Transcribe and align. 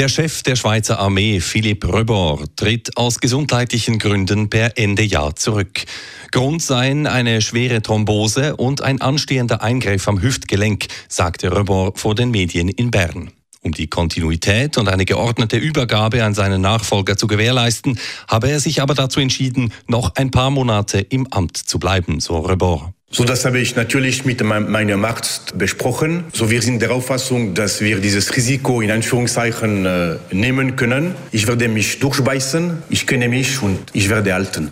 Der 0.00 0.08
Chef 0.08 0.42
der 0.42 0.56
Schweizer 0.56 0.98
Armee, 0.98 1.40
Philipp 1.40 1.84
Röbor, 1.84 2.42
tritt 2.56 2.96
aus 2.96 3.20
gesundheitlichen 3.20 3.98
Gründen 3.98 4.48
per 4.48 4.78
Ende 4.78 5.02
Jahr 5.02 5.36
zurück. 5.36 5.84
Grund 6.32 6.62
seien 6.62 7.06
eine 7.06 7.42
schwere 7.42 7.82
Thrombose 7.82 8.56
und 8.56 8.80
ein 8.80 9.02
anstehender 9.02 9.60
Eingriff 9.60 10.08
am 10.08 10.22
Hüftgelenk, 10.22 10.86
sagte 11.10 11.54
Röbor 11.54 11.92
vor 11.96 12.14
den 12.14 12.30
Medien 12.30 12.70
in 12.70 12.90
Bern. 12.90 13.30
Um 13.60 13.72
die 13.72 13.88
Kontinuität 13.88 14.78
und 14.78 14.88
eine 14.88 15.04
geordnete 15.04 15.58
Übergabe 15.58 16.24
an 16.24 16.32
seinen 16.32 16.62
Nachfolger 16.62 17.18
zu 17.18 17.26
gewährleisten, 17.26 17.98
habe 18.26 18.50
er 18.50 18.58
sich 18.58 18.80
aber 18.80 18.94
dazu 18.94 19.20
entschieden, 19.20 19.70
noch 19.86 20.14
ein 20.14 20.30
paar 20.30 20.50
Monate 20.50 21.00
im 21.00 21.30
Amt 21.30 21.58
zu 21.58 21.78
bleiben, 21.78 22.20
so 22.20 22.38
Rebor. 22.38 22.94
So, 23.12 23.24
das 23.24 23.44
habe 23.44 23.58
ich 23.58 23.74
natürlich 23.74 24.24
mit 24.24 24.40
meinem 24.44 25.04
Arzt 25.04 25.58
besprochen. 25.58 26.26
So, 26.32 26.48
wir 26.48 26.62
sind 26.62 26.80
der 26.80 26.92
Auffassung, 26.92 27.54
dass 27.54 27.80
wir 27.80 27.98
dieses 27.98 28.36
Risiko 28.36 28.80
in 28.80 28.92
Anführungszeichen 28.92 29.84
äh, 29.84 30.16
nehmen 30.30 30.76
können. 30.76 31.16
Ich 31.32 31.48
werde 31.48 31.66
mich 31.66 31.98
durchbeißen, 31.98 32.84
ich 32.88 33.08
kenne 33.08 33.28
mich 33.28 33.60
und 33.62 33.80
ich 33.94 34.08
werde 34.10 34.32
halten. 34.32 34.70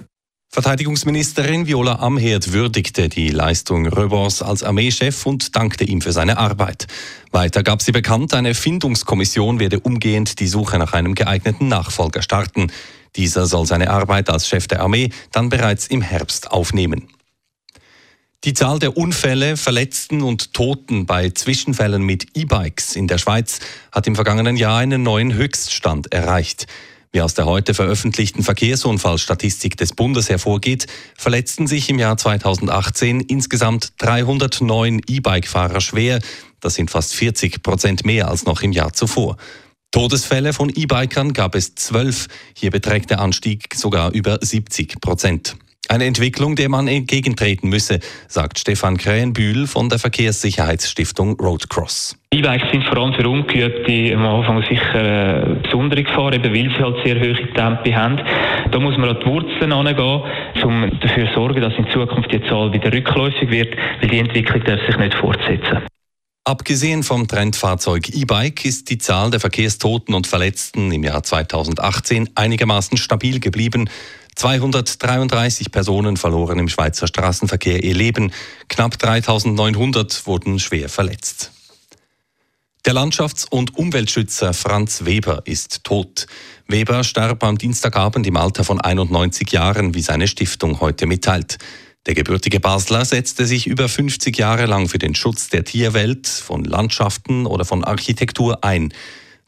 Verteidigungsministerin 0.51 1.67
Viola 1.67 1.97
Amherd 1.97 2.53
würdigte 2.53 3.09
die 3.09 3.31
Leistung 3.31 3.87
Röbors 3.89 4.41
als 4.41 4.63
Armeechef 4.63 5.27
und 5.27 5.57
dankte 5.57 5.83
ihm 5.83 6.01
für 6.01 6.13
seine 6.13 6.39
Arbeit. 6.39 6.87
Weiter 7.33 7.65
gab 7.65 7.83
sie 7.83 7.93
bekannt, 7.93 8.35
eine 8.35 8.55
Findungskommission 8.55 9.59
werde 9.59 9.81
umgehend 9.81 10.39
die 10.39 10.47
Suche 10.47 10.79
nach 10.79 10.93
einem 10.93 11.17
geeigneten 11.17 11.67
Nachfolger 11.67 12.23
starten. 12.23 12.71
Dieser 13.17 13.47
soll 13.47 13.67
seine 13.67 13.91
Arbeit 13.91 14.31
als 14.31 14.47
Chef 14.47 14.69
der 14.69 14.81
Armee 14.81 15.11
dann 15.33 15.49
bereits 15.49 15.89
im 15.89 16.03
Herbst 16.03 16.53
aufnehmen. 16.53 17.09
Die 18.45 18.55
Zahl 18.55 18.79
der 18.79 18.97
Unfälle, 18.97 19.57
Verletzten 19.57 20.23
und 20.23 20.55
Toten 20.55 21.07
bei 21.07 21.31
Zwischenfällen 21.31 22.03
mit 22.03 22.37
E-Bikes 22.37 22.95
in 22.95 23.09
der 23.09 23.19
Schweiz 23.19 23.59
hat 23.91 24.07
im 24.07 24.15
vergangenen 24.15 24.57
Jahr 24.57 24.79
einen 24.79 25.03
neuen 25.03 25.35
Höchststand 25.35 26.13
erreicht. 26.13 26.69
Wie 27.11 27.21
aus 27.21 27.35
der 27.35 27.47
heute 27.47 27.75
veröffentlichten 27.75 28.45
Verkehrsunfallstatistik 28.45 29.77
des 29.77 29.93
Bundes 29.93 30.29
hervorgeht, 30.29 30.87
verletzten 31.17 31.67
sich 31.67 31.91
im 31.91 31.99
Jahr 31.99 32.17
2018 32.17 33.23
insgesamt 33.23 33.95
309 33.99 35.01
E-Bike-Fahrer 35.09 35.81
schwer. 35.81 36.21
Das 36.61 36.75
sind 36.75 36.93
fast 36.93 37.15
40 37.17 37.65
Prozent 37.65 38.05
mehr 38.05 38.29
als 38.29 38.45
noch 38.45 38.63
im 38.63 38.71
Jahr 38.71 38.93
zuvor. 38.93 39.37
Todesfälle 39.91 40.53
von 40.53 40.71
E-Bikern 40.73 41.33
gab 41.33 41.57
es 41.57 41.75
zwölf. 41.75 42.29
Hier 42.55 42.71
beträgt 42.71 43.11
der 43.11 43.19
Anstieg 43.19 43.75
sogar 43.75 44.13
über 44.13 44.39
70 44.41 45.01
Prozent. 45.01 45.57
Eine 45.91 46.05
Entwicklung, 46.05 46.55
der 46.55 46.69
man 46.69 46.87
entgegentreten 46.87 47.71
müsse, 47.71 48.01
sagt 48.29 48.59
Stefan 48.59 48.99
Krähenbühl 48.99 49.67
von 49.67 49.89
der 49.89 49.99
Verkehrssicherheitsstiftung 49.99 51.41
Roadcross. 51.41 52.15
E-Bikes 52.31 52.71
sind 52.71 52.85
vor 52.85 52.99
allem 52.99 53.15
für 53.15 53.27
Ungeübte 53.27 54.15
am 54.15 54.27
Anfang 54.27 54.63
sicher 54.69 54.95
eine 54.95 55.61
besondere 55.63 56.03
Gefahr, 56.03 56.35
eben 56.35 56.45
weil 56.45 56.71
sie 56.71 56.85
halt 56.85 56.97
sehr 57.07 57.19
hohe 57.19 57.55
Tempi 57.55 57.93
haben. 57.93 58.21
Da 58.71 58.79
muss 58.79 58.99
man 58.99 59.09
an 59.09 59.17
die 59.19 59.27
Wurzeln 59.27 59.73
angehen, 59.73 60.23
um 60.63 61.01
dafür 61.01 61.27
zu 61.29 61.35
sorgen, 61.35 61.63
dass 61.63 61.73
in 61.79 61.89
Zukunft 61.91 62.31
die 62.31 62.43
Zahl 62.43 62.71
wieder 62.71 62.93
rückläufig 62.93 63.51
wird, 63.51 63.75
weil 64.03 64.11
die 64.11 64.19
Entwicklung 64.19 64.63
darf 64.65 64.81
sich 64.87 64.99
nicht 64.99 65.15
fortsetzen. 65.15 65.79
Abgesehen 66.49 67.03
vom 67.03 67.29
Trendfahrzeug 67.29 68.09
E-Bike 68.09 68.65
ist 68.65 68.89
die 68.89 68.97
Zahl 68.97 69.31
der 69.31 69.39
Verkehrstoten 69.39 70.15
und 70.15 70.27
Verletzten 70.27 70.91
im 70.93 71.05
Jahr 71.05 71.23
2018 71.23 72.31
einigermaßen 72.37 72.97
stabil 72.97 73.39
geblieben. 73.39 73.91
233 74.39 75.73
Personen 75.73 76.17
verloren 76.17 76.61
im 76.61 76.69
Schweizer 76.69 77.09
Straßenverkehr 77.09 77.83
ihr 77.83 77.95
Leben, 77.95 78.33
knapp 78.69 78.97
3900 78.97 80.29
wurden 80.29 80.61
schwer 80.61 80.89
verletzt. 80.89 81.51
Der 82.85 82.95
Landschafts- 82.95 83.49
und 83.51 83.77
Umweltschützer 83.77 84.55
Franz 84.55 85.05
Weber 85.05 85.43
ist 85.45 85.83
tot. 85.83 86.29
Weber 86.69 87.03
starb 87.03 87.43
am 87.43 87.59
Dienstagabend 87.59 88.29
im 88.29 88.37
Alter 88.37 88.63
von 88.63 88.81
91 88.81 89.51
Jahren, 89.51 89.95
wie 89.95 90.03
seine 90.03 90.29
Stiftung 90.29 90.81
heute 90.81 91.07
mitteilt. 91.07 91.59
Der 92.07 92.15
gebürtige 92.15 92.61
Basler 92.61 93.05
setzte 93.05 93.45
sich 93.45 93.67
über 93.67 93.89
50 93.89 94.39
Jahre 94.39 94.67
lang 94.67 94.89
für 94.89 94.99
den 94.99 95.17
Schutz 95.17 95.49
der 95.49 95.65
Tierwelt, 95.65 96.29
von 96.29 96.63
Landschaften 96.63 97.45
oder 97.45 97.65
von 97.65 97.83
Architektur 97.83 98.63
ein. 98.63 98.95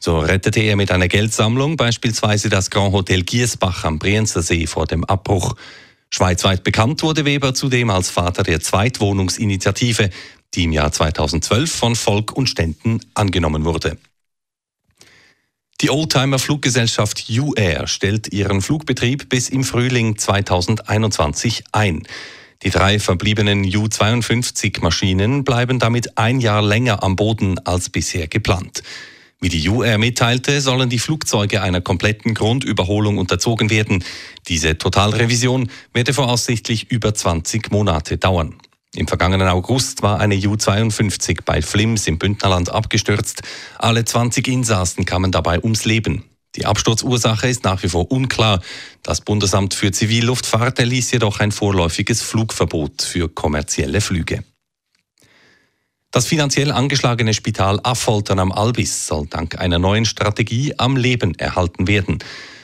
So 0.03 0.17
rettete 0.17 0.61
er 0.61 0.75
mit 0.75 0.89
einer 0.89 1.07
Geldsammlung 1.07 1.77
beispielsweise 1.77 2.49
das 2.49 2.71
Grand 2.71 2.91
Hotel 2.91 3.21
Giersbach 3.21 3.83
am 3.83 3.99
Brienzer 3.99 4.41
See 4.41 4.65
vor 4.65 4.87
dem 4.87 5.03
Abbruch. 5.03 5.55
Schweizweit 6.09 6.63
bekannt 6.63 7.03
wurde 7.03 7.23
Weber 7.23 7.53
zudem 7.53 7.91
als 7.91 8.09
Vater 8.09 8.41
der 8.41 8.59
Zweitwohnungsinitiative, 8.61 10.09
die 10.55 10.63
im 10.63 10.71
Jahr 10.71 10.91
2012 10.91 11.71
von 11.71 11.95
Volk 11.95 12.31
und 12.31 12.49
Ständen 12.49 12.99
angenommen 13.13 13.63
wurde. 13.63 13.95
Die 15.81 15.91
Oldtimer-Fluggesellschaft 15.91 17.25
UAir 17.29 17.85
stellt 17.85 18.33
ihren 18.33 18.61
Flugbetrieb 18.61 19.29
bis 19.29 19.49
im 19.49 19.63
Frühling 19.63 20.17
2021 20.17 21.63
ein. 21.73 22.07
Die 22.63 22.71
drei 22.71 22.97
verbliebenen 22.97 23.65
U-52-Maschinen 23.65 25.43
bleiben 25.43 25.77
damit 25.77 26.17
ein 26.17 26.39
Jahr 26.39 26.63
länger 26.63 27.03
am 27.03 27.15
Boden 27.15 27.59
als 27.59 27.91
bisher 27.91 28.27
geplant. 28.27 28.81
Wie 29.43 29.49
die 29.49 29.67
UR 29.67 29.97
mitteilte, 29.97 30.61
sollen 30.61 30.89
die 30.89 30.99
Flugzeuge 30.99 31.63
einer 31.63 31.81
kompletten 31.81 32.35
Grundüberholung 32.35 33.17
unterzogen 33.17 33.71
werden. 33.71 34.03
Diese 34.47 34.77
Totalrevision 34.77 35.71
werde 35.93 36.13
voraussichtlich 36.13 36.91
über 36.91 37.15
20 37.15 37.71
Monate 37.71 38.19
dauern. 38.19 38.55
Im 38.95 39.07
vergangenen 39.07 39.47
August 39.47 40.03
war 40.03 40.19
eine 40.19 40.35
U-52 40.35 41.39
bei 41.43 41.63
Flims 41.63 42.05
im 42.05 42.19
Bündnerland 42.19 42.69
abgestürzt. 42.69 43.41
Alle 43.79 44.05
20 44.05 44.47
Insassen 44.47 45.05
kamen 45.05 45.31
dabei 45.31 45.59
ums 45.63 45.85
Leben. 45.85 46.25
Die 46.55 46.67
Absturzursache 46.67 47.47
ist 47.47 47.63
nach 47.63 47.81
wie 47.81 47.89
vor 47.89 48.11
unklar. 48.11 48.61
Das 49.01 49.21
Bundesamt 49.21 49.73
für 49.73 49.91
Zivilluftfahrt 49.91 50.77
erließ 50.77 51.09
jedoch 51.11 51.39
ein 51.39 51.51
vorläufiges 51.51 52.21
Flugverbot 52.21 53.01
für 53.01 53.27
kommerzielle 53.27 54.01
Flüge. 54.01 54.43
Das 56.13 56.27
finanziell 56.27 56.73
angeschlagene 56.73 57.33
Spital 57.33 57.79
Affoltern 57.83 58.39
am 58.39 58.51
Albis 58.51 59.07
soll 59.07 59.27
dank 59.27 59.57
einer 59.57 59.79
neuen 59.79 60.03
Strategie 60.03 60.73
am 60.77 60.97
Leben 60.97 61.35
erhalten 61.35 61.87
werden. 61.87 62.19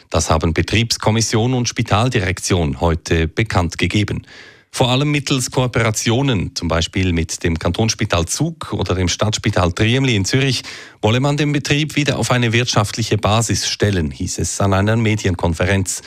Das 0.10 0.30
haben 0.30 0.54
Betriebskommission 0.54 1.54
und 1.54 1.70
Spitaldirektion 1.70 2.82
heute 2.82 3.30
bekannt 3.30 3.78
gegeben. 3.78 4.28
Vor 4.70 4.90
allem 4.90 5.12
mittels 5.12 5.50
Kooperationen, 5.50 6.56
zum 6.56 6.68
Beispiel 6.68 7.14
mit 7.14 7.42
dem 7.46 7.58
Kantonsspital 7.58 8.26
Zug 8.26 8.74
oder 8.74 8.96
dem 8.96 9.08
Stadtspital 9.08 9.72
Triemli 9.72 10.18
in 10.18 10.26
Zürich, 10.26 10.64
wolle 11.02 11.22
man 11.22 11.38
den 11.38 11.54
Betrieb 11.54 11.96
wieder 11.96 12.20
auf 12.20 12.32
eine 12.32 12.52
wirtschaftliche 12.52 13.18
Basis 13.18 13.70
stellen, 13.70 14.12
hieß 14.12 14.40
es 14.40 14.60
an 14.60 14.74
einer 14.74 14.98
Medienkonferenz. 14.98 16.02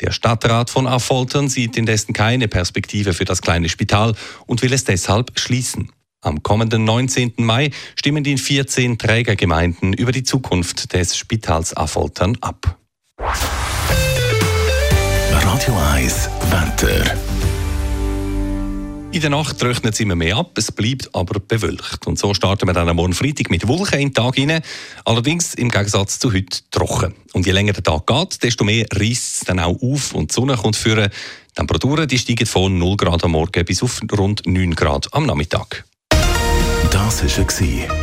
Der 0.00 0.12
Stadtrat 0.12 0.70
von 0.70 0.86
Affoltern 0.86 1.50
sieht 1.50 1.76
indessen 1.76 2.14
keine 2.14 2.48
Perspektive 2.48 3.12
für 3.12 3.26
das 3.26 3.42
kleine 3.42 3.68
Spital 3.68 4.14
und 4.46 4.62
will 4.62 4.72
es 4.72 4.84
deshalb 4.84 5.38
schließen. 5.38 5.92
Am 6.26 6.42
kommenden 6.42 6.82
19. 6.82 7.34
Mai 7.36 7.70
stimmen 7.94 8.24
die 8.24 8.36
14 8.36 8.98
Trägergemeinden 8.98 9.92
über 9.92 10.10
die 10.10 10.24
Zukunft 10.24 10.92
des 10.92 11.16
Spitals 11.16 11.76
Affoltern 11.76 12.36
ab. 12.40 12.80
Radio 15.30 15.74
1 15.92 16.28
Wetter. 16.50 17.16
In 19.12 19.20
der 19.20 19.30
Nacht 19.30 19.62
rechnet 19.62 19.94
es 19.94 20.00
immer 20.00 20.16
mehr 20.16 20.36
ab, 20.36 20.58
es 20.58 20.72
bleibt 20.72 21.14
aber 21.14 21.38
bewölkt. 21.38 22.08
Und 22.08 22.18
so 22.18 22.34
starten 22.34 22.66
wir 22.66 22.72
dann 22.72 22.88
am 22.88 22.96
Morgen 22.96 23.12
Freitag 23.12 23.48
mit 23.48 23.68
Wolken 23.68 24.00
in 24.00 24.08
den 24.08 24.14
Tag 24.14 24.34
hinein, 24.34 24.62
allerdings 25.04 25.54
im 25.54 25.68
Gegensatz 25.68 26.18
zu 26.18 26.32
heute 26.32 26.58
trocken. 26.72 27.14
Und 27.34 27.46
je 27.46 27.52
länger 27.52 27.72
der 27.72 27.84
Tag 27.84 28.04
geht, 28.04 28.42
desto 28.42 28.64
mehr 28.64 28.84
reißt 28.92 29.36
es 29.36 29.40
dann 29.46 29.60
auch 29.60 29.80
auf 29.80 30.12
und 30.12 30.32
die 30.32 30.34
Sonne 30.34 30.56
kommt 30.56 30.74
führen. 30.74 31.08
Die 31.08 31.54
Temperaturen 31.54 32.08
die 32.08 32.18
steigen 32.18 32.46
von 32.46 32.76
0 32.76 32.96
Grad 32.96 33.22
am 33.22 33.30
Morgen 33.30 33.64
bis 33.64 33.80
auf 33.84 34.00
rund 34.18 34.44
9 34.44 34.74
Grad 34.74 35.06
am 35.14 35.24
Nachmittag. 35.24 35.84
Das 37.06 37.22
war 37.22 37.44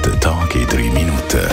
der 0.06 0.20
Tag 0.22 0.56
in 0.56 0.66
drei 0.66 0.90
Minuten. 0.90 1.46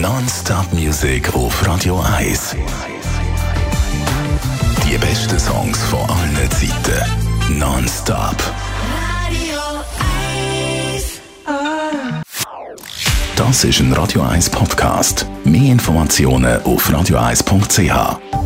Non-Stop 0.00 0.72
Music 0.72 1.34
auf 1.34 1.66
Radio 1.66 2.00
1. 2.18 2.54
Die 4.88 4.96
besten 4.96 5.40
Songs 5.40 5.82
von 5.82 6.08
allen 6.08 6.50
Zeiten. 6.52 7.58
Non-Stop. 7.58 8.36
Radio 9.26 9.58
1. 10.94 11.20
Das 13.34 13.64
ist 13.64 13.80
ein 13.80 13.92
Radio 13.92 14.22
1 14.22 14.50
Podcast. 14.50 15.26
Mehr 15.42 15.72
Informationen 15.72 16.62
auf 16.62 16.88
radio1.ch. 16.88 18.45